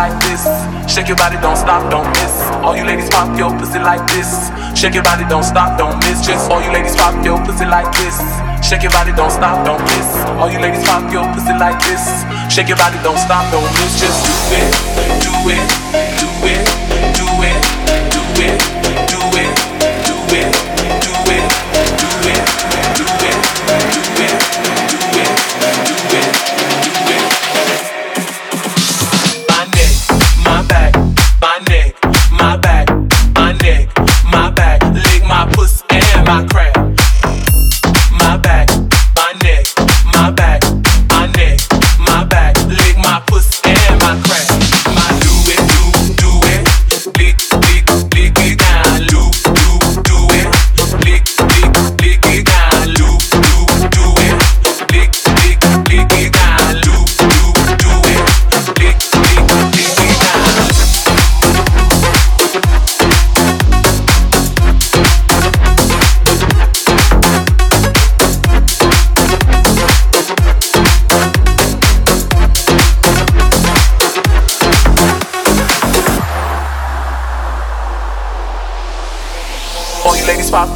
like 0.00 0.16
this. 0.24 0.42
Shake 0.88 1.08
your 1.08 1.16
body, 1.20 1.36
don't 1.44 1.60
stop, 1.60 1.84
don't 1.92 2.08
miss. 2.16 2.32
All 2.64 2.74
you 2.74 2.84
ladies 2.84 3.10
pop 3.10 3.36
your 3.36 3.52
pussy 3.58 3.78
like 3.78 4.00
this. 4.08 4.48
Shake 4.72 4.94
your 4.94 5.04
body, 5.04 5.24
don't 5.28 5.44
stop, 5.44 5.76
don't 5.76 5.96
miss. 6.04 6.24
Just 6.24 6.50
all 6.50 6.62
you 6.64 6.72
ladies 6.72 6.96
pop 6.96 7.12
your 7.22 7.36
pussy 7.44 7.66
like 7.66 7.92
this. 8.00 8.16
Shake 8.64 8.82
your 8.82 8.92
body, 8.96 9.12
don't 9.12 9.30
stop, 9.30 9.60
don't 9.66 9.82
miss. 9.84 10.08
All 10.40 10.48
you 10.50 10.58
ladies 10.58 10.84
pop 10.88 11.04
your 11.12 11.26
pussy 11.34 11.52
like 11.64 11.78
this. 11.84 12.00
Shake 12.48 12.68
your 12.68 12.80
body, 12.80 12.96
don't 13.04 13.20
stop, 13.20 13.44
don't 13.52 13.70
miss. 13.76 14.00
Just 14.00 14.24
do 14.24 14.56
it, 14.56 14.72
do 15.20 15.32
it, 15.52 15.66
do 16.16 16.28
it, 16.48 16.64
do 17.20 17.28
it, 17.44 17.58
do 18.16 18.24
it, 18.40 18.56
do 19.12 19.20
it, 19.20 19.20
do 19.20 19.20
it. 19.36 19.52
Do 20.06 20.36
it. 20.36 20.69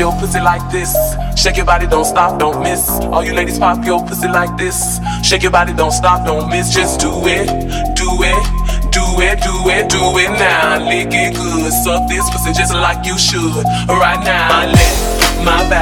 Your 0.00 0.12
pussy 0.12 0.40
like 0.40 0.64
this. 0.72 0.90
Shake 1.36 1.58
your 1.58 1.66
body, 1.66 1.86
don't 1.86 2.06
stop, 2.06 2.40
don't 2.40 2.62
miss. 2.62 2.88
All 3.12 3.22
you 3.22 3.34
ladies 3.34 3.58
pop 3.58 3.84
your 3.84 4.00
pussy 4.06 4.28
like 4.28 4.56
this. 4.56 4.98
Shake 5.22 5.42
your 5.42 5.52
body, 5.52 5.74
don't 5.74 5.92
stop, 5.92 6.26
don't 6.26 6.48
miss. 6.48 6.72
Just 6.72 7.00
do 7.00 7.12
it, 7.26 7.46
do 7.94 8.08
it, 8.24 8.42
do 8.90 9.04
it, 9.20 9.36
do 9.44 9.54
it, 9.68 9.84
do 9.92 10.00
it 10.16 10.32
now. 10.40 10.80
Lick 10.88 11.12
it 11.12 11.36
good, 11.36 11.70
suck 11.84 12.08
this 12.08 12.24
pussy 12.30 12.52
just 12.52 12.72
like 12.72 13.04
you 13.04 13.18
should. 13.18 13.62
Right 13.88 14.24
now, 14.24 14.48
my 14.48 14.72
neck, 14.72 14.96
my 15.44 15.60
back, 15.68 15.79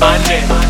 my 0.00 0.16
name. 0.28 0.69